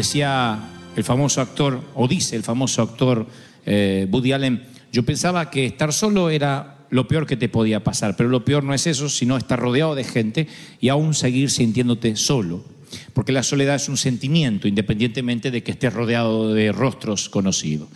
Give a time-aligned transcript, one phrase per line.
[0.00, 0.58] Decía
[0.96, 3.26] el famoso actor, o dice el famoso actor
[3.66, 8.16] eh, Woody Allen, yo pensaba que estar solo era lo peor que te podía pasar,
[8.16, 10.48] pero lo peor no es eso, sino estar rodeado de gente
[10.80, 12.64] y aún seguir sintiéndote solo.
[13.12, 17.90] Porque la soledad es un sentimiento, independientemente de que estés rodeado de rostros conocidos.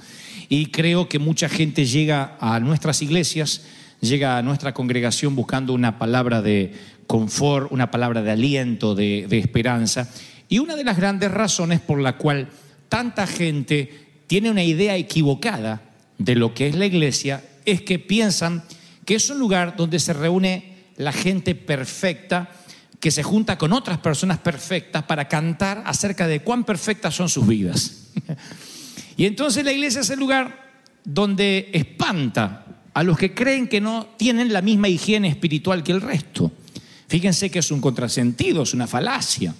[0.50, 3.62] Y creo que mucha gente llega a nuestras iglesias,
[4.02, 6.74] llega a nuestra congregación buscando una palabra de
[7.06, 10.10] confort, una palabra de aliento, de, de esperanza.
[10.48, 12.48] Y una de las grandes razones por la cual
[12.88, 15.82] tanta gente tiene una idea equivocada
[16.18, 18.64] de lo que es la iglesia es que piensan
[19.04, 22.50] que es un lugar donde se reúne la gente perfecta
[23.00, 27.46] que se junta con otras personas perfectas para cantar acerca de cuán perfectas son sus
[27.46, 28.08] vidas.
[29.16, 30.64] y entonces la iglesia es el lugar
[31.04, 32.64] donde espanta
[32.94, 36.50] a los que creen que no tienen la misma higiene espiritual que el resto.
[37.08, 39.54] Fíjense que es un contrasentido, es una falacia.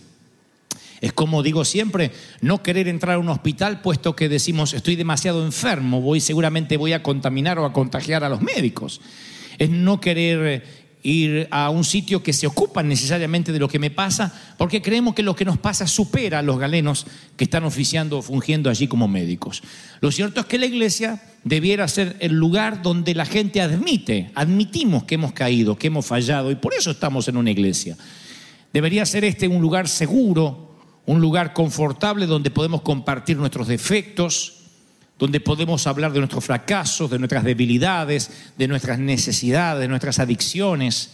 [1.05, 5.45] Es como digo siempre, no querer entrar a un hospital puesto que decimos estoy demasiado
[5.45, 9.03] enfermo, voy seguramente voy a contaminar o a contagiar a los médicos.
[9.59, 10.63] Es no querer eh,
[11.03, 15.15] ir a un sitio que se ocupa necesariamente de lo que me pasa, porque creemos
[15.15, 18.89] que lo que nos pasa supera a los galenos que están oficiando o fungiendo allí
[18.89, 19.63] como médicos.
[20.01, 25.05] Lo cierto es que la iglesia debiera ser el lugar donde la gente admite, admitimos
[25.05, 27.95] que hemos caído, que hemos fallado, y por eso estamos en una iglesia.
[28.73, 30.64] Debería ser este un lugar seguro,
[31.07, 34.55] un lugar confortable donde podemos compartir nuestros defectos,
[35.19, 41.11] donde podemos hablar de nuestros fracasos, de nuestras debilidades, de nuestras necesidades, de nuestras adicciones.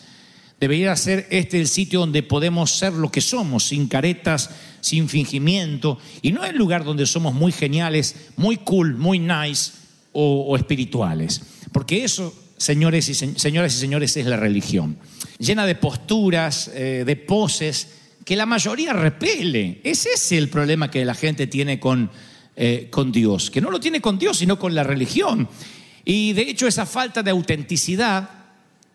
[0.59, 4.51] Debería ser este el sitio donde podemos ser lo que somos, sin caretas,
[4.81, 9.73] sin fingimiento, y no el lugar donde somos muy geniales, muy cool, muy nice
[10.13, 11.41] o, espirituales.
[11.73, 14.97] Porque eso, señores y, se- señoras y señores, es la religión.
[15.39, 17.89] Llena de posturas, eh, de poses,
[18.31, 19.81] que la mayoría repele.
[19.83, 22.09] Ese es el problema que la gente tiene con,
[22.55, 25.49] eh, con Dios, que no lo tiene con Dios, sino con la religión.
[26.05, 28.31] Y de hecho esa falta de autenticidad,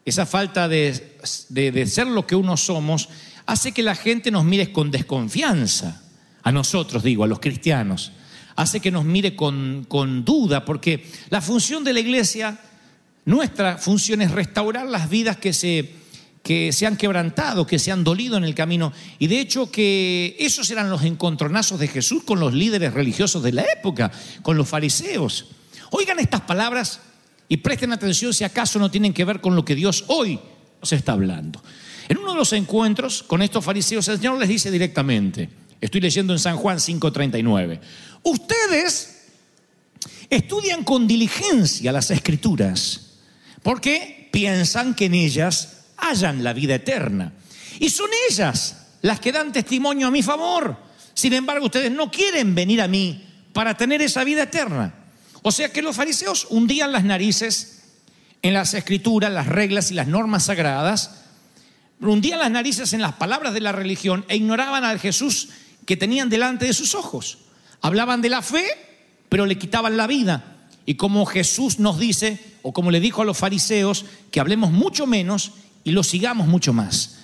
[0.05, 1.17] esa falta de,
[1.49, 3.09] de- de ser lo que uno somos,
[3.45, 6.01] hace que la gente nos mire con desconfianza.
[6.43, 8.13] A nosotros, digo, a los cristianos.
[8.55, 12.57] Hace que nos mire con, con duda, porque la función de la iglesia,
[13.25, 15.89] nuestra función es restaurar las vidas que se,
[16.45, 18.93] que se han quebrantado, que se han dolido en el camino.
[19.17, 23.51] Y de hecho que esos eran los encontronazos de Jesús con los líderes religiosos de
[23.51, 24.11] la época,
[24.43, 25.47] con los fariseos.
[25.89, 26.99] Oigan estas palabras
[27.49, 30.39] y presten atención si acaso no tienen que ver con lo que Dios hoy
[30.79, 31.63] nos está hablando.
[32.07, 35.49] En uno de los encuentros con estos fariseos, el Señor les dice directamente,
[35.81, 37.79] estoy leyendo en San Juan 5:39,
[38.21, 39.31] ustedes
[40.29, 43.13] estudian con diligencia las escrituras,
[43.63, 45.74] porque piensan que en ellas
[46.09, 47.33] hallan la vida eterna.
[47.79, 50.77] Y son ellas las que dan testimonio a mi favor.
[51.13, 53.23] Sin embargo, ustedes no quieren venir a mí
[53.53, 54.93] para tener esa vida eterna.
[55.41, 57.83] O sea que los fariseos hundían las narices
[58.41, 61.23] en las escrituras, las reglas y las normas sagradas,
[61.99, 65.49] hundían las narices en las palabras de la religión e ignoraban al Jesús
[65.85, 67.37] que tenían delante de sus ojos.
[67.81, 68.65] Hablaban de la fe,
[69.29, 70.57] pero le quitaban la vida.
[70.85, 75.07] Y como Jesús nos dice, o como le dijo a los fariseos, que hablemos mucho
[75.07, 75.51] menos
[75.85, 77.19] y lo sigamos mucho más.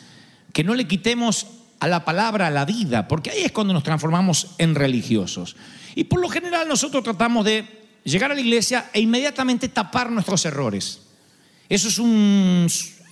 [0.54, 1.48] Que no le quitemos
[1.82, 5.58] a la palabra la vida, porque ahí es cuando nos transformamos en religiosos.
[5.96, 7.66] Y por lo general nosotros tratamos de
[8.06, 11.02] llegar a la iglesia e inmediatamente tapar nuestros errores.
[11.68, 12.68] Eso es un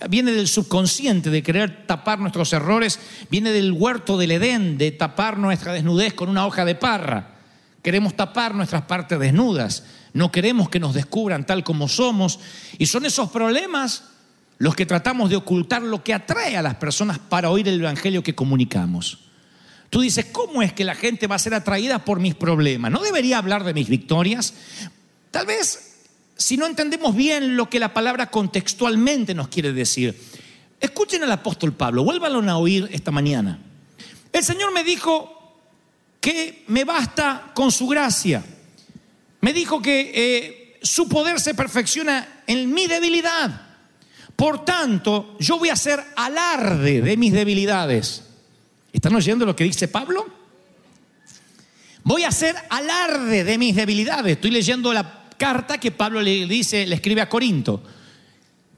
[0.08, 2.98] viene del subconsciente de querer tapar nuestros errores,
[3.30, 7.34] viene del huerto del Edén de tapar nuestra desnudez con una hoja de parra.
[7.82, 12.38] Queremos tapar nuestras partes desnudas, no queremos que nos descubran tal como somos
[12.78, 14.04] y son esos problemas
[14.60, 18.22] los que tratamos de ocultar lo que atrae a las personas para oír el evangelio
[18.22, 19.20] que comunicamos.
[19.88, 22.92] Tú dices, ¿cómo es que la gente va a ser atraída por mis problemas?
[22.92, 24.52] ¿No debería hablar de mis victorias?
[25.30, 26.02] Tal vez
[26.36, 30.14] si no entendemos bien lo que la palabra contextualmente nos quiere decir.
[30.78, 33.58] Escuchen al apóstol Pablo, vuélvanlo a oír esta mañana.
[34.30, 35.56] El Señor me dijo
[36.20, 38.44] que me basta con su gracia.
[39.40, 43.69] Me dijo que eh, su poder se perfecciona en mi debilidad.
[44.40, 48.24] Por tanto, yo voy a hacer alarde de mis debilidades.
[48.90, 50.26] ¿Están oyendo lo que dice Pablo?
[52.04, 54.32] Voy a hacer alarde de mis debilidades.
[54.36, 57.82] Estoy leyendo la carta que Pablo le dice, le escribe a Corinto.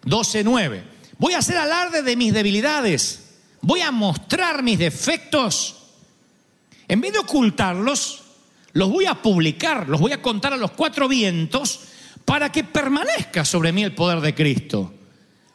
[0.05, 0.83] 12:9.
[1.19, 3.37] Voy a hacer alarde de mis debilidades.
[3.61, 5.77] Voy a mostrar mis defectos.
[6.89, 8.25] En vez de ocultarlos,
[8.73, 11.79] los voy a publicar, los voy a contar a los cuatro vientos
[12.25, 14.95] para que permanezca sobre mí el poder de Cristo.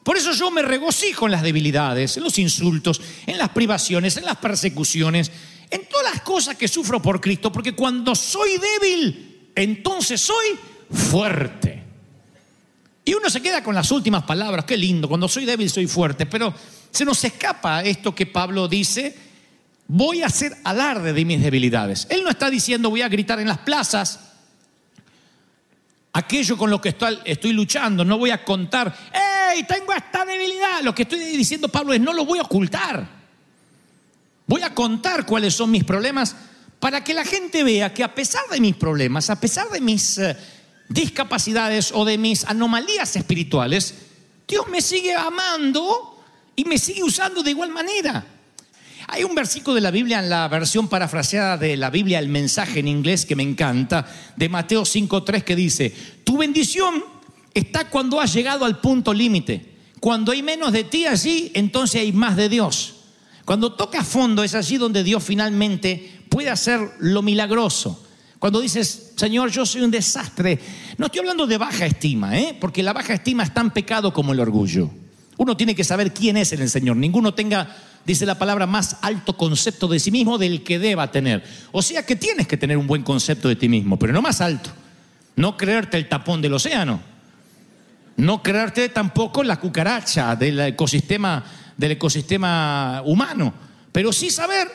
[0.08, 4.24] Por eso yo me regocijo en las debilidades, en los insultos, en las privaciones, en
[4.24, 5.30] las persecuciones,
[5.68, 10.58] en todas las cosas que sufro por Cristo, porque cuando soy débil, entonces soy
[10.90, 11.82] fuerte.
[13.04, 16.24] Y uno se queda con las últimas palabras, qué lindo, cuando soy débil soy fuerte,
[16.24, 16.54] pero
[16.90, 19.14] se nos escapa esto que Pablo dice,
[19.88, 22.06] voy a hacer alarde de mis debilidades.
[22.08, 24.27] Él no está diciendo voy a gritar en las plazas
[26.18, 30.82] aquello con lo que estoy, luchando, no voy a contar, ¡hey, tengo esta debilidad!
[30.82, 33.18] Lo que estoy diciendo Pablo es no lo voy a ocultar.
[34.46, 36.34] Voy a contar cuáles son mis problemas
[36.80, 40.18] para que la gente vea que a pesar de mis problemas, a pesar de mis
[40.18, 40.36] eh,
[40.88, 43.94] discapacidades o de mis anomalías espirituales,
[44.46, 46.24] Dios me sigue amando
[46.56, 48.24] y me sigue usando de igual manera.
[49.10, 52.80] Hay un versículo de la Biblia en la versión parafraseada de la Biblia, el mensaje
[52.80, 54.06] en inglés que me encanta,
[54.36, 55.94] de Mateo 5.3 que dice,
[56.24, 57.02] tu bendición
[57.54, 59.76] está cuando has llegado al punto límite.
[59.98, 62.96] Cuando hay menos de ti allí, entonces hay más de Dios.
[63.46, 68.04] Cuando toca fondo es allí donde Dios finalmente puede hacer lo milagroso.
[68.38, 70.58] Cuando dices, Señor, yo soy un desastre,
[70.98, 72.54] no estoy hablando de baja estima, ¿eh?
[72.60, 74.90] porque la baja estima es tan pecado como el orgullo.
[75.38, 76.96] Uno tiene que saber quién es el Señor.
[76.96, 77.74] Ninguno tenga,
[78.08, 81.44] dice la palabra, más alto concepto de sí mismo del que deba tener.
[81.72, 84.40] O sea que tienes que tener un buen concepto de ti mismo, pero no más
[84.40, 84.70] alto.
[85.36, 87.00] No creerte el tapón del océano.
[88.16, 91.44] No creerte tampoco la cucaracha del ecosistema,
[91.76, 93.52] del ecosistema humano.
[93.92, 94.68] Pero sí saber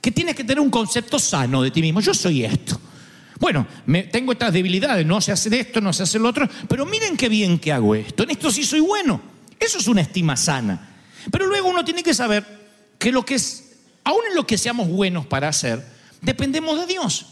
[0.00, 2.00] que tienes que tener un concepto sano de ti mismo.
[2.00, 2.80] Yo soy esto.
[3.40, 3.66] Bueno,
[4.12, 7.28] tengo estas debilidades, no sé hacer esto, no sé hacer lo otro, pero miren qué
[7.28, 8.22] bien que hago esto.
[8.22, 9.20] En esto sí soy bueno.
[9.58, 10.90] Eso es una estima sana.
[11.30, 12.65] Pero luego uno tiene que saber
[12.98, 15.84] que lo que es, aún en lo que seamos buenos para hacer,
[16.20, 17.26] dependemos de Dios.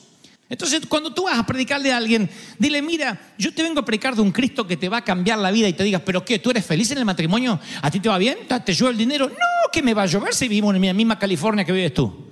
[0.49, 2.29] Entonces, cuando tú vas a predicarle a alguien,
[2.59, 5.39] dile, mira, yo te vengo a predicar de un Cristo que te va a cambiar
[5.39, 6.39] la vida y te digas, pero ¿qué?
[6.39, 7.59] ¿Tú eres feliz en el matrimonio?
[7.81, 8.39] ¿A ti te va bien?
[8.65, 9.29] ¿Te llueve el dinero?
[9.29, 12.29] No, que me va a llover si vivimos en la misma California que vives tú.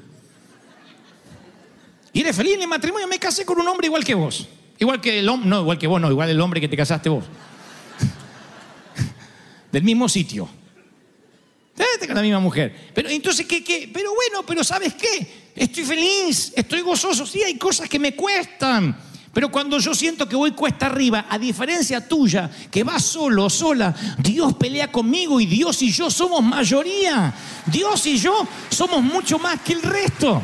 [2.12, 3.08] ¿Y eres feliz en el matrimonio?
[3.08, 4.46] Me casé con un hombre igual que vos.
[4.78, 7.08] Igual que el hombre, no, igual que vos, no, igual el hombre que te casaste
[7.08, 7.24] vos.
[9.72, 10.48] Del mismo sitio.
[11.82, 12.90] Vete con la misma mujer.
[12.94, 13.90] Pero entonces, ¿qué, qué?
[13.92, 15.50] Pero bueno, pero ¿sabes qué?
[15.54, 17.26] Estoy feliz, estoy gozoso.
[17.26, 18.96] Sí, hay cosas que me cuestan.
[19.32, 23.94] Pero cuando yo siento que voy cuesta arriba, a diferencia tuya, que vas solo, sola,
[24.18, 27.32] Dios pelea conmigo y Dios y yo somos mayoría.
[27.66, 30.42] Dios y yo somos mucho más que el resto.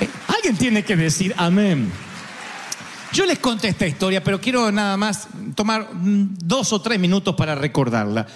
[0.00, 1.90] Eh, Alguien tiene que decir amén.
[3.12, 7.34] Yo les conté esta historia, pero quiero nada más tomar mm, dos o tres minutos
[7.36, 8.26] para recordarla.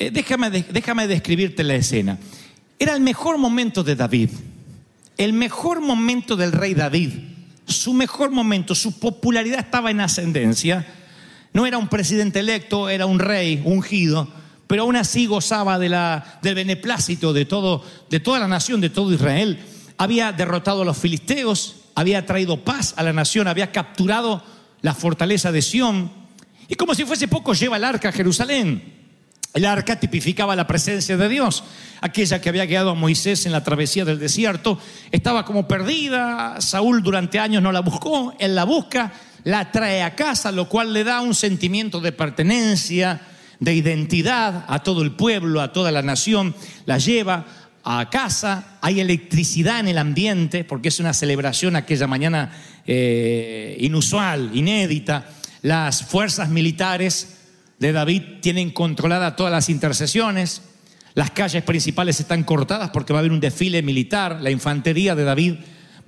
[0.00, 2.18] Eh, déjame, déjame describirte la escena.
[2.78, 4.30] Era el mejor momento de David,
[5.18, 7.10] el mejor momento del rey David,
[7.66, 10.86] su mejor momento, su popularidad estaba en ascendencia.
[11.52, 14.26] No era un presidente electo, era un rey ungido,
[14.66, 18.88] pero aún así gozaba de la, del beneplácito de, todo, de toda la nación, de
[18.88, 19.58] todo Israel.
[19.98, 24.42] Había derrotado a los filisteos, había traído paz a la nación, había capturado
[24.80, 26.10] la fortaleza de Sión.
[26.68, 28.99] Y como si fuese poco, lleva el arca a Jerusalén.
[29.52, 31.64] El arca tipificaba la presencia de Dios.
[32.00, 34.78] Aquella que había guiado a Moisés en la travesía del desierto
[35.10, 36.60] estaba como perdida.
[36.60, 38.34] Saúl durante años no la buscó.
[38.38, 43.22] Él la busca, la trae a casa, lo cual le da un sentimiento de pertenencia,
[43.58, 46.54] de identidad a todo el pueblo, a toda la nación.
[46.86, 47.44] La lleva
[47.82, 48.78] a casa.
[48.80, 52.52] Hay electricidad en el ambiente porque es una celebración aquella mañana
[52.86, 55.26] eh, inusual, inédita.
[55.62, 57.39] Las fuerzas militares
[57.80, 60.62] de David tienen controladas todas las intercesiones,
[61.14, 65.24] las calles principales están cortadas porque va a haber un desfile militar, la infantería de
[65.24, 65.54] David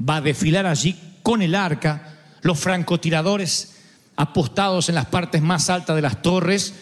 [0.08, 3.76] va a desfilar allí con el arca, los francotiradores
[4.16, 6.74] apostados en las partes más altas de las torres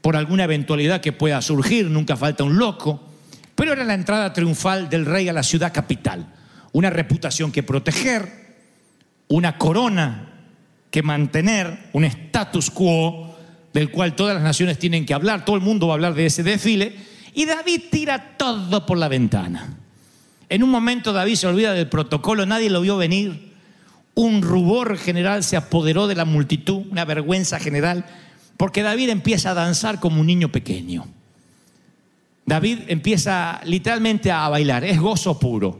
[0.00, 3.08] por alguna eventualidad que pueda surgir, nunca falta un loco,
[3.54, 6.32] pero era la entrada triunfal del rey a la ciudad capital,
[6.72, 8.56] una reputación que proteger,
[9.28, 10.28] una corona
[10.90, 13.29] que mantener, un status quo
[13.72, 16.26] del cual todas las naciones tienen que hablar, todo el mundo va a hablar de
[16.26, 16.96] ese desfile,
[17.34, 19.76] y David tira todo por la ventana.
[20.48, 23.50] En un momento David se olvida del protocolo, nadie lo vio venir,
[24.14, 28.04] un rubor general se apoderó de la multitud, una vergüenza general,
[28.56, 31.06] porque David empieza a danzar como un niño pequeño.
[32.44, 35.78] David empieza literalmente a bailar, es gozo puro.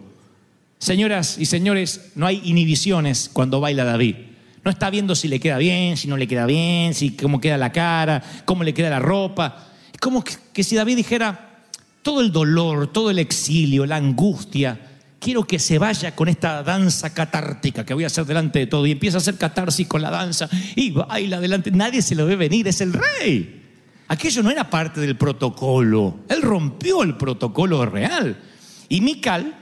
[0.78, 4.16] Señoras y señores, no hay inhibiciones cuando baila David.
[4.64, 7.56] No está viendo si le queda bien, si no le queda bien, si cómo queda
[7.56, 9.68] la cara, cómo le queda la ropa.
[9.92, 11.64] Es como que, si David dijera,
[12.02, 14.78] todo el dolor, todo el exilio, la angustia,
[15.18, 18.86] quiero que se vaya con esta danza catártica que voy a hacer delante de todo.
[18.86, 21.70] Y empieza a hacer catarsis con la danza y baila delante.
[21.70, 23.56] Nadie se lo ve venir, es el rey.
[24.08, 26.18] Aquello no era parte del protocolo.
[26.28, 28.36] Él rompió el protocolo real.
[28.90, 29.54] Y Mical,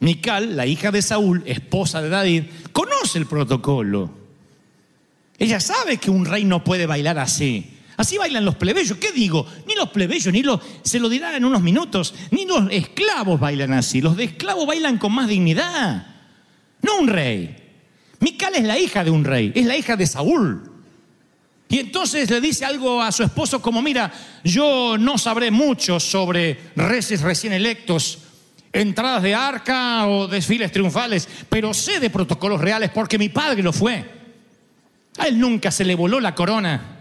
[0.00, 4.19] Mical, la hija de Saúl, esposa de David, conoce el protocolo.
[5.40, 7.78] Ella sabe que un rey no puede bailar así.
[7.96, 8.98] Así bailan los plebeyos.
[8.98, 9.46] ¿Qué digo?
[9.66, 13.72] Ni los plebeyos, ni los, se lo dirán en unos minutos, ni los esclavos bailan
[13.72, 14.02] así.
[14.02, 16.06] Los de esclavos bailan con más dignidad.
[16.82, 17.56] No un rey.
[18.20, 20.70] Mical es la hija de un rey, es la hija de Saúl.
[21.70, 24.12] Y entonces le dice algo a su esposo como, mira,
[24.44, 28.18] yo no sabré mucho sobre reyes recién electos,
[28.74, 33.72] entradas de arca o desfiles triunfales, pero sé de protocolos reales porque mi padre lo
[33.72, 34.19] fue.
[35.18, 36.98] A él nunca se le voló la corona.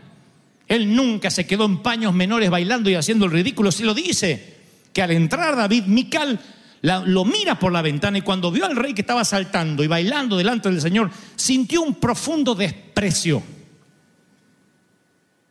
[0.68, 3.72] Él nunca se quedó en paños menores bailando y haciendo el ridículo.
[3.72, 4.58] Se lo dice
[4.94, 6.40] que al entrar David, Mical
[6.82, 10.38] lo mira por la ventana y cuando vio al rey que estaba saltando y bailando
[10.38, 13.44] delante del Señor, sintió un profundo desprecio.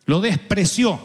[0.07, 1.01] Lo despreció.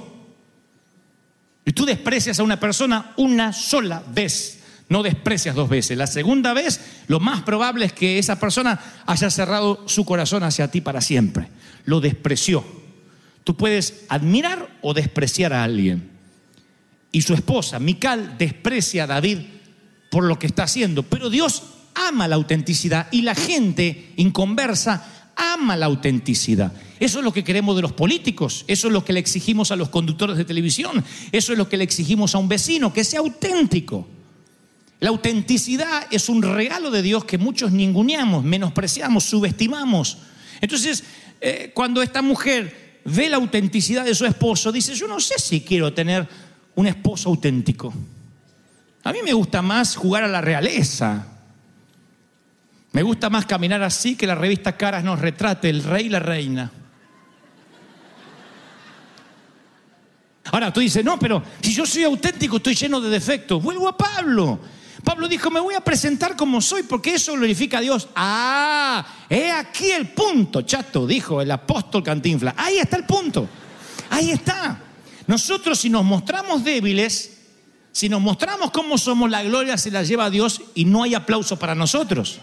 [1.66, 4.63] Y tú desprecias a una persona una sola vez.
[4.90, 5.98] No desprecias dos veces.
[5.98, 10.70] La segunda vez, lo más probable es que esa persona haya cerrado su corazón hacia
[10.70, 11.48] ti para siempre.
[11.86, 12.64] Lo despreció.
[13.44, 16.12] Tú puedes admirar o despreciar a alguien.
[17.12, 19.40] Y su esposa, Mical, desprecia a David
[20.10, 21.04] por lo que está haciendo.
[21.04, 21.64] Pero Dios
[21.96, 26.74] ama la autenticidad y la gente inconversa ama la autenticidad.
[27.00, 29.76] Eso es lo que queremos de los políticos, eso es lo que le exigimos a
[29.76, 33.20] los conductores de televisión, eso es lo que le exigimos a un vecino, que sea
[33.20, 34.08] auténtico.
[35.04, 40.18] La autenticidad es un regalo de Dios que muchos ninguneamos, menospreciamos, subestimamos.
[40.62, 41.04] Entonces,
[41.42, 45.60] eh, cuando esta mujer ve la autenticidad de su esposo, dice, yo no sé si
[45.60, 46.26] quiero tener
[46.76, 47.94] un esposo auténtico.
[49.04, 51.28] A mí me gusta más jugar a la realeza.
[52.94, 56.20] Me gusta más caminar así que la revista Caras nos retrate, el rey y la
[56.20, 56.72] reina.
[60.46, 63.62] Ahora tú dices, no, pero si yo soy auténtico, estoy lleno de defectos.
[63.62, 64.62] Vuelvo a Pablo.
[65.04, 68.08] Pablo dijo, me voy a presentar como soy porque eso glorifica a Dios.
[68.16, 72.54] Ah, he aquí el punto, chato, dijo el apóstol Cantinfla.
[72.58, 73.48] Ahí está el punto.
[74.10, 74.80] Ahí está.
[75.28, 77.38] Nosotros si nos mostramos débiles,
[77.92, 81.16] si nos mostramos cómo somos, la gloria se la lleva a Dios y no hay
[81.16, 82.40] aplauso para nosotros.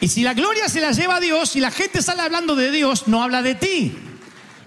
[0.00, 2.70] Y si la gloria se la lleva a Dios y la gente sale hablando de
[2.70, 3.96] Dios, no habla de ti.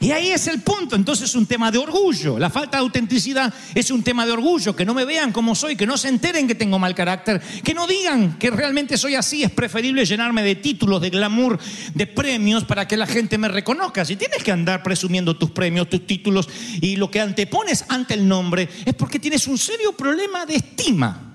[0.03, 0.97] Y ahí es el punto.
[0.97, 2.37] Entonces es un tema de orgullo.
[2.37, 4.75] La falta de autenticidad es un tema de orgullo.
[4.75, 7.73] Que no me vean como soy, que no se enteren que tengo mal carácter, que
[7.73, 9.43] no digan que realmente soy así.
[9.43, 11.57] Es preferible llenarme de títulos, de glamour,
[11.93, 14.03] de premios para que la gente me reconozca.
[14.03, 16.49] Si tienes que andar presumiendo tus premios, tus títulos
[16.81, 21.33] y lo que antepones ante el nombre, es porque tienes un serio problema de estima.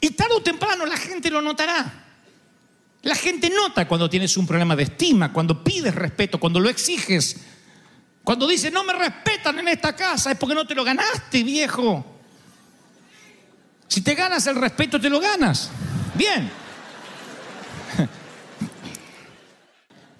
[0.00, 2.03] Y tarde o temprano la gente lo notará.
[3.04, 7.36] La gente nota cuando tienes un problema de estima, cuando pides respeto, cuando lo exiges.
[8.24, 12.04] Cuando dices, no me respetan en esta casa, es porque no te lo ganaste, viejo.
[13.86, 15.70] Si te ganas el respeto, te lo ganas.
[16.14, 16.50] Bien.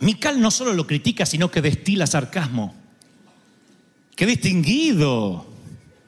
[0.01, 2.75] Mical no solo lo critica, sino que destila sarcasmo.
[4.15, 5.47] Qué distinguido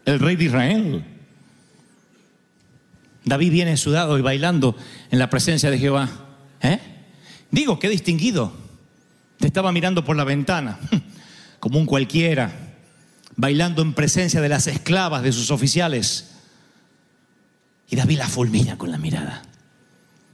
[0.04, 1.04] el rey de Israel.
[3.25, 4.76] David viene sudado y bailando
[5.11, 6.25] en la presencia de Jehová.
[6.66, 6.80] ¿Eh?
[7.50, 8.52] Digo, qué distinguido.
[9.38, 10.78] Te estaba mirando por la ventana,
[11.61, 12.50] como un cualquiera,
[13.37, 16.32] bailando en presencia de las esclavas de sus oficiales.
[17.88, 19.42] Y David la fulmina con la mirada.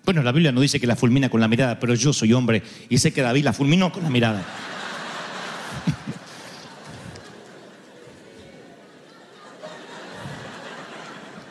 [0.05, 2.63] Bueno, la Biblia no dice que la fulmina con la mirada, pero yo soy hombre
[2.89, 4.45] y sé que David la fulminó con la mirada.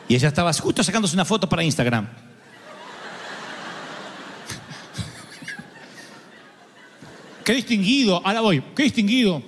[0.08, 2.06] Y ella estaba justo sacándose una foto para Instagram.
[7.52, 9.44] Qué distinguido, ahora voy, qué distinguido.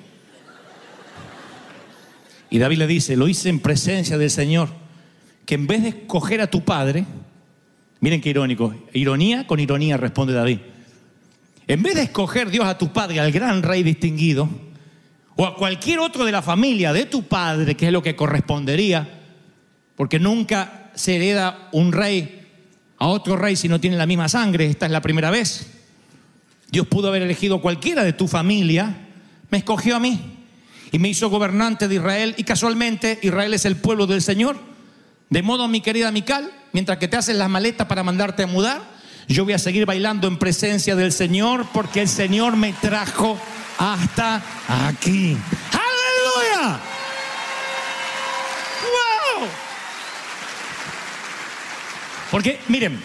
[2.49, 4.67] Y David le dice, lo hice en presencia del Señor,
[5.45, 7.05] que en vez de escoger a tu padre,
[8.01, 10.57] miren qué irónico, ironía con ironía responde David,
[11.65, 14.49] en vez de escoger Dios a tu padre, al gran rey distinguido,
[15.37, 19.21] o a cualquier otro de la familia de tu padre, que es lo que correspondería,
[19.95, 22.41] porque nunca se hereda un rey
[22.97, 25.72] a otro rey si no tienen la misma sangre, esta es la primera vez.
[26.73, 28.97] Dios pudo haber elegido cualquiera de tu familia,
[29.51, 30.19] me escogió a mí
[30.91, 34.57] y me hizo gobernante de Israel y casualmente Israel es el pueblo del Señor.
[35.29, 38.81] De modo, mi querida Mical, mientras que te haces las maletas para mandarte a mudar,
[39.27, 43.37] yo voy a seguir bailando en presencia del Señor porque el Señor me trajo
[43.77, 45.37] hasta aquí.
[45.73, 46.79] ¡Aleluya!
[49.37, 49.47] ¡Wow!
[52.31, 52.99] Porque, miren,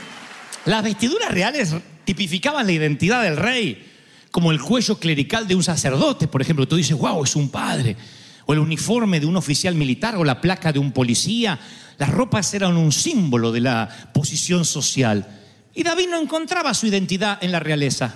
[0.64, 1.74] las vestiduras reales
[2.08, 3.86] tipificaban la identidad del rey,
[4.30, 6.66] como el cuello clerical de un sacerdote, por ejemplo.
[6.66, 7.98] Tú dices, wow, es un padre.
[8.46, 11.58] O el uniforme de un oficial militar o la placa de un policía.
[11.98, 15.28] Las ropas eran un símbolo de la posición social.
[15.74, 18.14] Y David no encontraba su identidad en la realeza.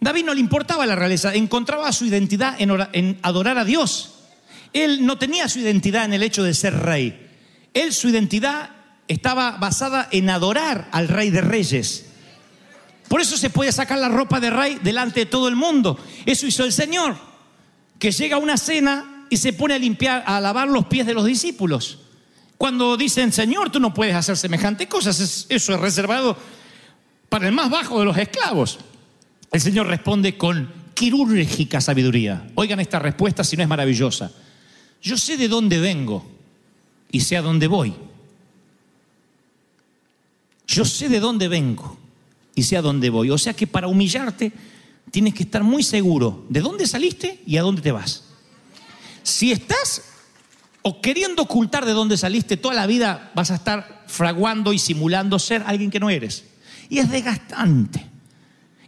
[0.00, 4.14] David no le importaba la realeza, encontraba su identidad en, en adorar a Dios.
[4.72, 7.28] Él no tenía su identidad en el hecho de ser rey.
[7.74, 8.70] Él su identidad
[9.06, 12.06] estaba basada en adorar al rey de reyes.
[13.12, 15.98] Por eso se puede sacar la ropa de rey delante de todo el mundo.
[16.24, 17.14] Eso hizo el Señor,
[17.98, 21.12] que llega a una cena y se pone a limpiar, a lavar los pies de
[21.12, 21.98] los discípulos.
[22.56, 26.38] Cuando dicen, Señor, tú no puedes hacer semejante cosas, es- eso es reservado
[27.28, 28.78] para el más bajo de los esclavos.
[29.50, 32.50] El Señor responde con quirúrgica sabiduría.
[32.54, 34.32] Oigan esta respuesta si no es maravillosa.
[35.02, 36.24] Yo sé de dónde vengo
[37.10, 37.92] y sé a dónde voy.
[40.66, 41.98] Yo sé de dónde vengo
[42.54, 43.30] y sé a dónde voy.
[43.30, 44.52] O sea que para humillarte
[45.10, 48.24] tienes que estar muy seguro de dónde saliste y a dónde te vas.
[49.22, 50.02] Si estás
[50.82, 55.38] o queriendo ocultar de dónde saliste, toda la vida vas a estar fraguando y simulando
[55.38, 56.44] ser alguien que no eres.
[56.88, 58.06] Y es desgastante.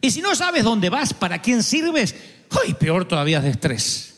[0.01, 2.15] Y si no sabes dónde vas, para quién sirves,
[2.65, 2.75] ¡ay!
[2.75, 4.15] peor todavía es de estrés.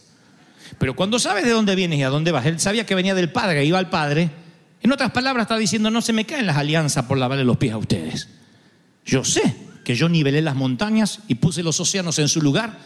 [0.79, 3.31] Pero cuando sabes de dónde vienes y a dónde vas, él sabía que venía del
[3.31, 4.31] Padre, iba al Padre.
[4.83, 7.73] En otras palabras, está diciendo, no se me caen las alianzas por lavarle los pies
[7.73, 8.29] a ustedes.
[9.07, 12.77] Yo sé que yo nivelé las montañas y puse los océanos en su lugar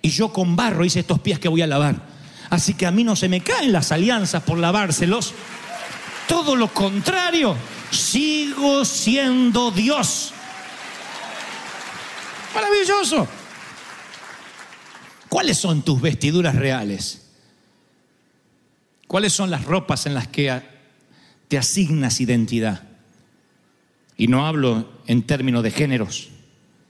[0.00, 2.02] y yo con barro hice estos pies que voy a lavar.
[2.48, 5.34] Así que a mí no se me caen las alianzas por lavárselos.
[6.26, 7.54] Todo lo contrario,
[7.90, 10.32] sigo siendo Dios.
[12.54, 13.28] Maravilloso.
[15.28, 17.26] ¿Cuáles son tus vestiduras reales?
[19.06, 20.62] ¿Cuáles son las ropas en las que
[21.48, 22.87] te asignas identidad?
[24.18, 26.28] Y no hablo en términos de géneros,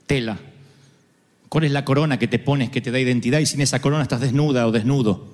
[0.07, 0.39] tela.
[1.47, 4.03] ¿Cuál es la corona que te pones que te da identidad y sin esa corona
[4.03, 5.27] estás desnuda o desnudo?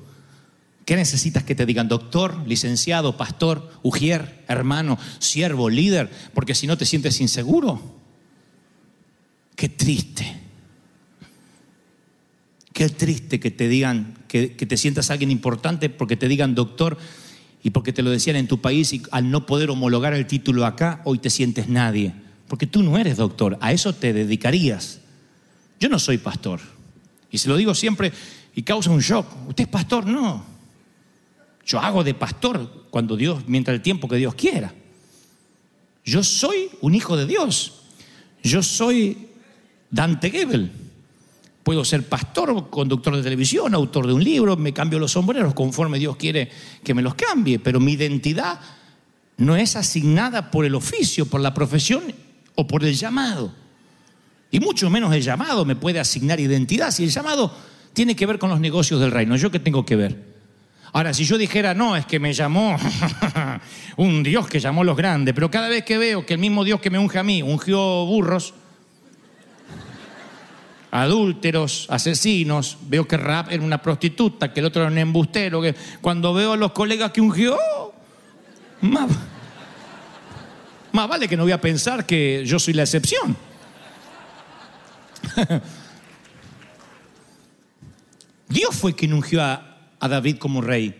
[0.83, 1.87] ¿Qué necesitas que te digan?
[1.87, 7.81] Doctor, licenciado, pastor, ujier, hermano, siervo, líder, porque si no te sientes inseguro.
[9.55, 10.41] Qué triste.
[12.73, 16.97] Qué triste que te digan, que, que te sientas alguien importante porque te digan doctor
[17.65, 20.67] y porque te lo decían en tu país y al no poder homologar el título
[20.67, 22.13] acá, hoy te sientes nadie.
[22.47, 24.99] Porque tú no eres doctor, a eso te dedicarías.
[25.79, 26.59] Yo no soy pastor.
[27.31, 28.13] Y se lo digo siempre
[28.53, 29.25] y causa un shock.
[29.49, 30.05] ¿Usted es pastor?
[30.05, 30.45] No.
[31.65, 34.71] Yo hago de pastor cuando Dios, mientras el tiempo que Dios quiera.
[36.05, 37.81] Yo soy un hijo de Dios.
[38.43, 39.29] Yo soy
[39.89, 40.71] Dante Gebel.
[41.65, 45.97] Puedo ser pastor, conductor de televisión, autor de un libro, me cambio los sombreros conforme
[45.97, 46.47] Dios quiere
[46.83, 48.59] que me los cambie, pero mi identidad
[49.37, 52.03] no es asignada por el oficio, por la profesión
[52.53, 53.51] o por el llamado.
[54.51, 56.91] Y mucho menos el llamado me puede asignar identidad.
[56.91, 57.51] Si el llamado
[57.93, 60.35] tiene que ver con los negocios del reino, ¿yo qué tengo que ver?
[60.93, 62.77] Ahora, si yo dijera, no, es que me llamó
[63.97, 66.63] un Dios que llamó a los grandes, pero cada vez que veo que el mismo
[66.63, 68.53] Dios que me unge a mí, ungió burros,
[71.01, 75.61] adúlteros, asesinos, veo que Rap era una prostituta, que el otro era un embustero,
[75.99, 77.57] cuando veo a los colegas que ungió,
[78.79, 79.09] más,
[80.93, 83.35] más vale que no voy a pensar que yo soy la excepción.
[88.47, 90.95] Dios fue quien ungió a, a David como rey.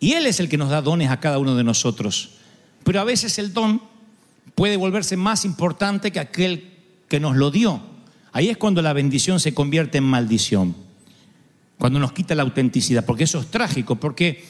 [0.00, 2.38] Y Él es el que nos da dones a cada uno de nosotros.
[2.82, 3.82] Pero a veces el don
[4.54, 7.97] puede volverse más importante que aquel que nos lo dio.
[8.32, 10.74] Ahí es cuando la bendición se convierte en maldición.
[11.78, 13.04] Cuando nos quita la autenticidad.
[13.04, 13.96] Porque eso es trágico.
[13.96, 14.44] Porque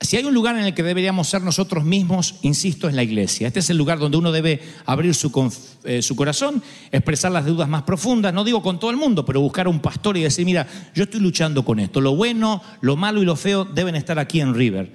[0.00, 3.46] si hay un lugar en el que deberíamos ser nosotros mismos, insisto, es la iglesia.
[3.46, 5.50] Este es el lugar donde uno debe abrir su,
[5.84, 9.40] eh, su corazón, expresar las dudas más profundas, no digo con todo el mundo, pero
[9.40, 12.00] buscar un pastor y decir, mira, yo estoy luchando con esto.
[12.00, 14.92] Lo bueno, lo malo y lo feo deben estar aquí en River.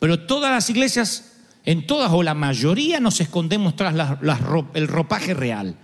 [0.00, 1.32] Pero todas las iglesias,
[1.64, 3.94] en todas o la mayoría, nos escondemos tras
[4.74, 5.76] el ropaje real.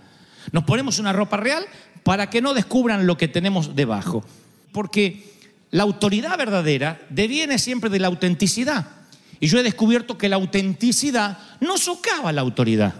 [0.53, 1.65] Nos ponemos una ropa real
[2.03, 4.23] para que no descubran lo que tenemos debajo.
[4.71, 5.33] Porque
[5.71, 8.87] la autoridad verdadera deviene siempre de la autenticidad.
[9.39, 12.93] Y yo he descubierto que la autenticidad no socava la autoridad.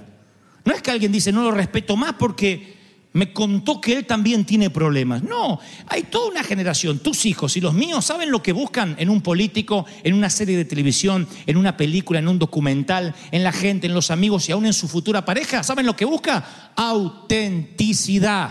[0.66, 2.73] No es que alguien dice, no lo respeto más porque
[3.14, 5.24] me contó que él también tiene problemas.
[5.24, 9.10] No, hay toda una generación, tus hijos y los míos, ¿saben lo que buscan en
[9.10, 13.52] un político, en una serie de televisión, en una película, en un documental, en la
[13.52, 15.64] gente, en los amigos y aún en su futura pareja?
[15.64, 16.72] ¿Saben lo que busca?
[16.76, 18.50] Autenticidad.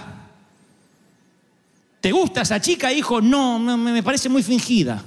[2.00, 3.20] ¿Te gusta esa chica, hijo?
[3.20, 5.04] No, me parece muy fingida.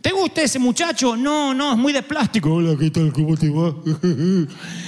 [0.00, 1.16] ¿Te gusta ese muchacho?
[1.16, 2.54] No, no, es muy de plástico.
[2.54, 3.12] Hola, ¿qué tal?
[3.12, 3.74] ¿Cómo te va?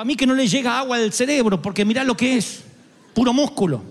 [0.00, 2.62] Para mí que no le llega agua al cerebro, porque mirá lo que es,
[3.12, 3.84] puro músculo.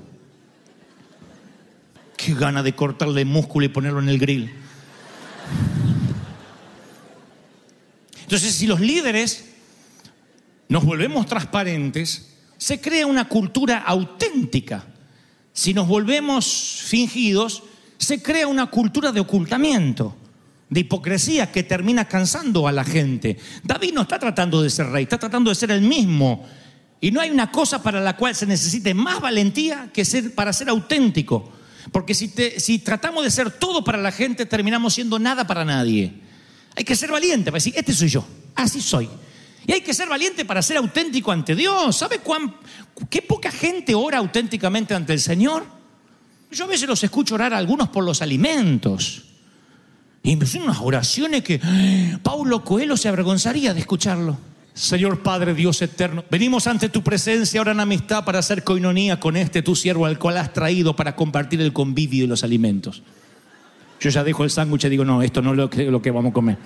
[2.18, 4.52] Qué gana de cortarle músculo y ponerlo en el grill.
[8.24, 9.52] Entonces, si los líderes
[10.68, 14.88] nos volvemos transparentes, se crea una cultura auténtica.
[15.54, 17.62] Si nos volvemos fingidos,
[18.00, 20.16] se crea una cultura de ocultamiento,
[20.70, 23.38] de hipocresía que termina cansando a la gente.
[23.64, 26.46] David no está tratando de ser rey, está tratando de ser el mismo.
[27.02, 30.54] Y no hay una cosa para la cual se necesite más valentía que ser, para
[30.54, 31.52] ser auténtico.
[31.92, 36.14] Porque si, tratamos de ser todo para la gente, terminamos siendo nada para nadie.
[36.76, 39.10] Hay que ser valiente para decir, este soy yo, así soy.
[39.66, 41.96] Y hay que ser valiente para ser auténtico ante Dios.
[41.96, 42.56] ¿Sabe cuán,
[43.10, 45.66] qué poca gente ora auténticamente ante el Señor?
[46.52, 49.29] Yo a veces los escucho orar a algunos por los alimentos.
[50.24, 51.60] Y me son unas oraciones que.
[52.22, 54.38] Paulo Coelho se avergonzaría de escucharlo.
[54.74, 59.36] Señor Padre Dios eterno, venimos ante tu presencia ahora en amistad para hacer coinonía con
[59.36, 63.04] este tu siervo al cual has traído para compartir el convivio y los alimentos.
[64.00, 66.12] Yo ya dejo el sándwich y digo, no, esto no es lo que, lo que
[66.12, 66.58] vamos a comer.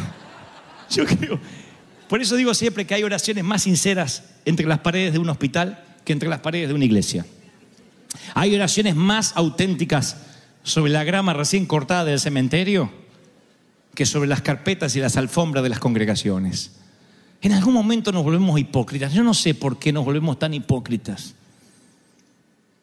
[0.90, 1.40] Yo creo.
[2.06, 5.82] Por eso digo siempre que hay oraciones más sinceras entre las paredes de un hospital
[6.04, 7.24] que entre las paredes de una iglesia.
[8.34, 10.18] Hay oraciones más auténticas
[10.62, 12.90] sobre la grama recién cortada del cementerio
[13.94, 16.72] que sobre las carpetas y las alfombras de las congregaciones.
[17.42, 19.12] En algún momento nos volvemos hipócritas.
[19.12, 21.34] Yo no sé por qué nos volvemos tan hipócritas.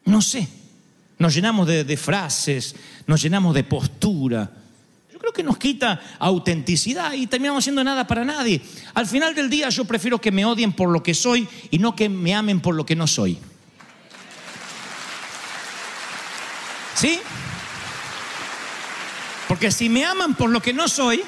[0.04, 0.46] No sé.
[1.18, 2.74] Nos llenamos de, frases,
[3.06, 4.50] nos llenamos de postura.
[5.12, 8.62] Yo creo que nos quita autenticidad y terminamos siendo nada para nadie.
[8.94, 11.94] Al final del día yo prefiero que me odien por lo que soy y no
[11.94, 13.38] que me amen por lo que no soy.
[16.94, 17.20] ¿Sí?
[19.50, 21.22] Porque si me aman por lo que no soy,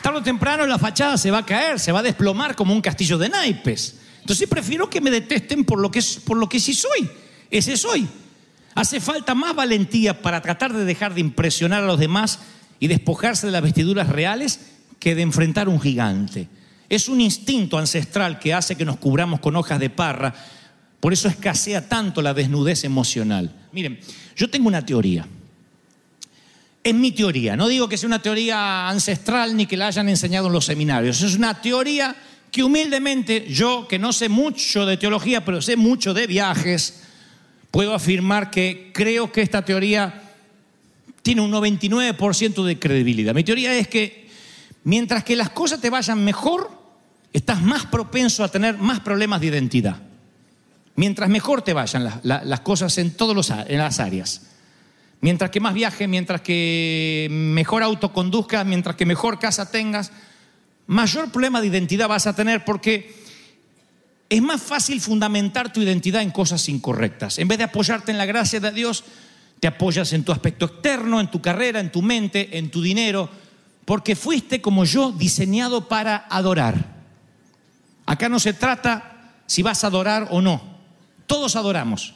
[0.00, 2.80] tarde o temprano la fachada se va a caer, se va a desplomar como un
[2.80, 3.96] castillo de naipes.
[4.20, 7.10] Entonces prefiero que me detesten por lo que, por lo que sí soy.
[7.50, 8.06] Ese soy.
[8.76, 12.38] Hace falta más valentía para tratar de dejar de impresionar a los demás
[12.78, 14.60] y despojarse de las vestiduras reales
[15.00, 16.48] que de enfrentar un gigante.
[16.88, 20.32] Es un instinto ancestral que hace que nos cubramos con hojas de parra.
[21.00, 23.52] Por eso escasea tanto la desnudez emocional.
[23.72, 23.98] Miren,
[24.36, 25.26] yo tengo una teoría.
[26.84, 27.56] Es mi teoría.
[27.56, 31.22] No digo que sea una teoría ancestral ni que la hayan enseñado en los seminarios.
[31.22, 32.14] Es una teoría
[32.52, 37.00] que humildemente yo, que no sé mucho de teología, pero sé mucho de viajes,
[37.70, 40.22] puedo afirmar que creo que esta teoría
[41.22, 43.34] tiene un 99% de credibilidad.
[43.34, 44.28] Mi teoría es que
[44.84, 46.70] mientras que las cosas te vayan mejor,
[47.32, 49.96] estás más propenso a tener más problemas de identidad.
[50.96, 54.42] Mientras mejor te vayan las, cosas en todas las áreas.
[55.24, 60.12] Mientras que más viajes, mientras que mejor auto conduzcas, mientras que mejor casa tengas,
[60.86, 63.24] mayor problema de identidad vas a tener porque
[64.28, 67.38] es más fácil fundamentar tu identidad en cosas incorrectas.
[67.38, 69.02] En vez de apoyarte en la gracia de Dios,
[69.60, 73.30] te apoyas en tu aspecto externo, en tu carrera, en tu mente, en tu dinero,
[73.86, 76.96] porque fuiste como yo diseñado para adorar.
[78.04, 80.60] Acá no se trata si vas a adorar o no.
[81.26, 82.12] Todos adoramos.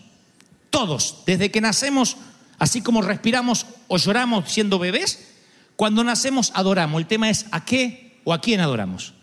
[0.68, 1.22] Todos.
[1.24, 2.18] Desde que nacemos,
[2.58, 5.34] así como respiramos o lloramos siendo bebés,
[5.76, 7.00] cuando nacemos adoramos.
[7.00, 9.14] El tema es a qué o a quién adoramos.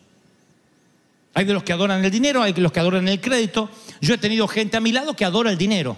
[1.33, 3.69] Hay de los que adoran el dinero, hay de los que adoran el crédito.
[3.99, 5.97] Yo he tenido gente a mi lado que adora el dinero.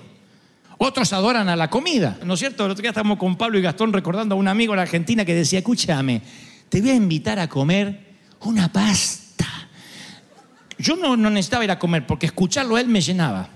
[0.80, 2.66] Otros adoran a la comida, ¿no es cierto?
[2.66, 5.34] El otro día estábamos con Pablo y Gastón recordando a un amigo en Argentina que
[5.34, 6.22] decía, escúchame,
[6.70, 9.46] te voy a invitar a comer una pasta.
[10.78, 13.50] Yo no, no necesitaba ir a comer porque escucharlo a él me llenaba.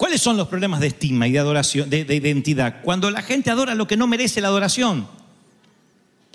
[0.00, 2.80] ¿Cuáles son los problemas de estima y de adoración, de, de identidad?
[2.80, 5.06] Cuando la gente adora lo que no merece la adoración.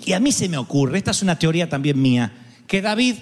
[0.04, 2.32] Y a mí se me ocurre, esta es una teoría también mía,
[2.68, 3.16] que David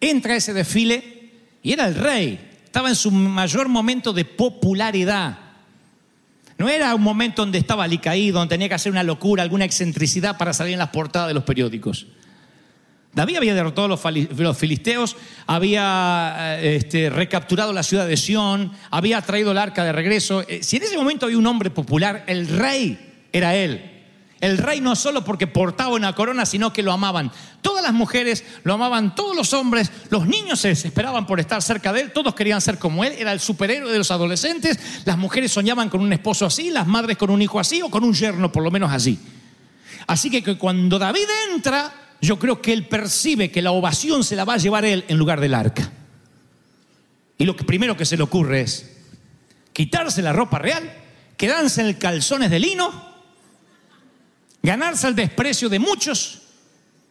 [0.00, 2.50] entra a ese desfile y era el rey.
[2.64, 5.40] Estaba en su mayor momento de popularidad.
[6.56, 10.38] No era un momento donde estaba alicaído, donde tenía que hacer una locura, alguna excentricidad
[10.38, 12.06] para salir en las portadas de los periódicos.
[13.12, 19.20] David había derrotado a los, filisteos, había eh, este, recapturado la ciudad de Sión, había
[19.22, 20.44] traído el arca de regreso.
[20.46, 23.90] Eh, Si en ese momento había un hombre popular, el rey era él.
[24.40, 27.30] El rey no solo porque portaba una corona, sino que lo amaban.
[27.60, 31.92] Todas las mujeres lo amaban, todos los hombres, los niños se desesperaban por estar cerca
[31.92, 35.52] de él, todos querían ser como él, era el superhéroe de los adolescentes, las mujeres
[35.52, 38.50] soñaban con un esposo así, las madres con un hijo así o con un yerno
[38.50, 39.18] por lo menos así.
[40.06, 44.44] Así que cuando David entra, yo creo que él percibe que la ovación se la
[44.44, 45.90] va a llevar él en lugar del arca.
[47.38, 48.90] Y lo que primero que se le ocurre es
[49.72, 50.92] quitarse la ropa real,
[51.36, 53.10] quedarse en el calzones de lino,
[54.62, 56.42] ganarse el desprecio de muchos,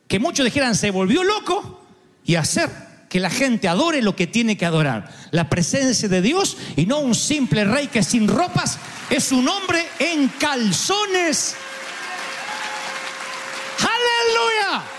[0.07, 1.83] que muchos dijeran se volvió loco
[2.23, 2.69] y hacer
[3.09, 6.99] que la gente adore lo que tiene que adorar, la presencia de Dios y no
[6.99, 8.77] un simple rey que sin ropas
[9.09, 11.55] es un hombre en calzones.
[13.79, 14.98] Aleluya.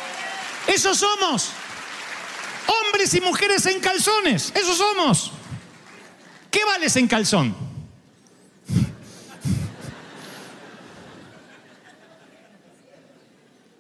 [0.67, 1.51] Eso somos.
[2.67, 4.53] Hombres y mujeres en calzones.
[4.55, 5.33] Eso somos.
[6.51, 7.55] ¿Qué vales en calzón?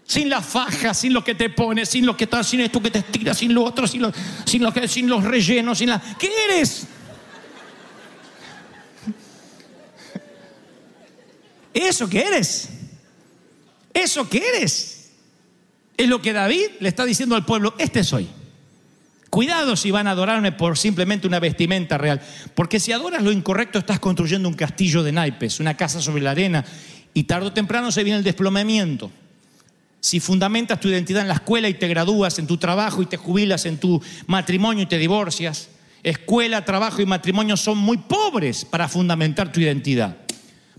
[0.06, 2.90] Sin la faja, sin lo que te pones, sin lo que estás, sin esto que
[2.90, 4.12] te estiras, sin lo otro, sin, lo-
[4.44, 6.00] sin, lo sin los rellenos, sin la.
[6.18, 6.86] ¿Qué eres?
[11.72, 12.68] ¿Eso que eres?
[13.94, 14.99] ¿Eso que eres?
[16.00, 18.26] Es lo que David le está diciendo al pueblo, este soy.
[19.28, 22.22] Cuidado si van a adorarme por simplemente una vestimenta real,
[22.54, 26.30] porque si adoras lo incorrecto estás construyendo un castillo de naipes, una casa sobre la
[26.30, 26.64] arena,
[27.12, 29.12] y tarde o temprano se viene el desplomamiento.
[30.00, 33.18] Si fundamentas tu identidad en la escuela y te gradúas en tu trabajo y te
[33.18, 35.68] jubilas en tu matrimonio y te divorcias,
[36.02, 40.16] escuela, trabajo y matrimonio son muy pobres para fundamentar tu identidad.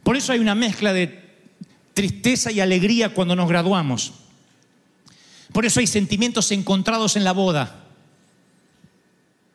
[0.02, 1.38] Por eso hay una mezcla de
[1.94, 4.14] tristeza y alegría cuando nos graduamos.
[5.52, 7.82] Por eso hay sentimientos encontrados en la boda.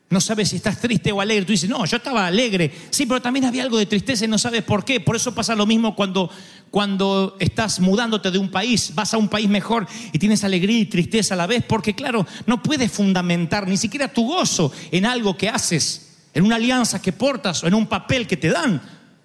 [0.09, 1.45] No sabes si estás triste o alegre.
[1.45, 2.73] Tú dices, no, yo estaba alegre.
[2.91, 5.01] Sí, pero también había algo de tristeza y no sabes por qué.
[5.01, 6.31] Por eso pasa lo mismo cuando,
[6.71, 10.87] cuando estás mudándote de un país, vas a un país mejor y tienes alegría y
[10.87, 11.65] tristeza a la vez.
[11.67, 16.57] Porque claro, no puedes fundamentar ni siquiera tu gozo en algo que haces, en una
[16.57, 18.81] alianza que portas o en un papel que te dan.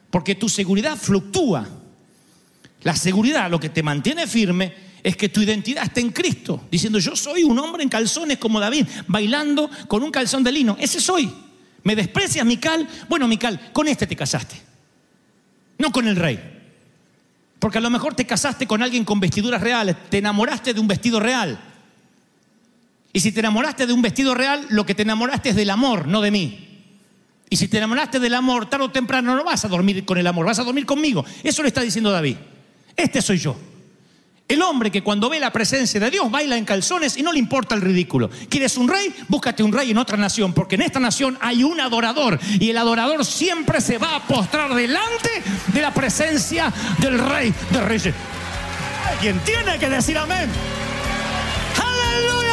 [0.10, 1.68] Porque tu seguridad fluctúa.
[2.82, 4.74] La seguridad, lo que te mantiene firme,
[5.04, 8.60] es que tu identidad está en Cristo, diciendo yo soy un hombre en calzones como
[8.60, 10.78] David, bailando con un calzón de lino.
[10.80, 11.32] Ese soy.
[11.84, 12.88] ¿Me desprecias, Mical?
[13.10, 14.56] Bueno, Mical, con este te casaste,
[15.80, 16.40] no con el rey.
[17.58, 20.88] Porque a lo mejor te casaste con alguien con vestiduras reales, te enamoraste de un
[20.88, 21.60] vestido real.
[23.14, 26.08] Y si te enamoraste de un vestido real, lo que te enamoraste es del amor,
[26.08, 26.68] no de mí.
[27.50, 30.26] Y si te enamoraste del amor, tarde o temprano no vas a dormir con el
[30.26, 31.26] amor, vas a dormir conmigo.
[31.44, 32.38] Eso le está diciendo David.
[32.96, 33.58] Este soy yo.
[34.52, 37.40] El hombre que cuando ve la presencia de Dios baila en calzones y no le
[37.40, 38.30] importa el ridículo.
[38.50, 39.16] ¿Quieres un rey?
[39.30, 42.78] Búscate un rey en otra nación, porque en esta nación hay un adorador y el
[42.78, 45.30] adorador siempre se va a postrar delante
[45.68, 48.14] de la presencia del rey de reyes.
[49.10, 50.50] Alguien tiene que decir amén.
[51.78, 52.51] Aleluya.